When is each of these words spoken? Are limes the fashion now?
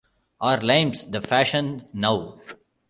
Are 0.39 0.59
limes 0.59 1.05
the 1.05 1.21
fashion 1.21 1.87
now? 1.93 2.41